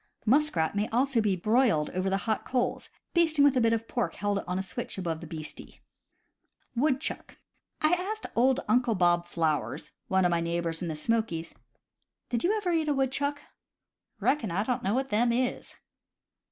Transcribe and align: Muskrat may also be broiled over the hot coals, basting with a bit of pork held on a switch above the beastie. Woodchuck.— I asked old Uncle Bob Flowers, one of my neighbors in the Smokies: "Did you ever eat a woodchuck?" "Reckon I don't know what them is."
Muskrat 0.25 0.75
may 0.75 0.87
also 0.87 1.21
be 1.21 1.35
broiled 1.35 1.91
over 1.91 2.09
the 2.09 2.17
hot 2.25 2.43
coals, 2.43 2.89
basting 3.13 3.43
with 3.45 3.55
a 3.55 3.61
bit 3.61 3.71
of 3.71 3.87
pork 3.87 4.15
held 4.15 4.39
on 4.47 4.57
a 4.57 4.63
switch 4.63 4.97
above 4.97 5.21
the 5.21 5.27
beastie. 5.27 5.79
Woodchuck.— 6.75 7.37
I 7.83 7.93
asked 7.93 8.25
old 8.35 8.61
Uncle 8.67 8.95
Bob 8.95 9.27
Flowers, 9.27 9.91
one 10.07 10.25
of 10.25 10.31
my 10.31 10.41
neighbors 10.41 10.81
in 10.81 10.87
the 10.87 10.95
Smokies: 10.95 11.53
"Did 12.29 12.43
you 12.43 12.57
ever 12.57 12.71
eat 12.71 12.87
a 12.87 12.95
woodchuck?" 12.95 13.41
"Reckon 14.19 14.49
I 14.49 14.63
don't 14.63 14.81
know 14.81 14.95
what 14.95 15.09
them 15.09 15.31
is." 15.31 15.75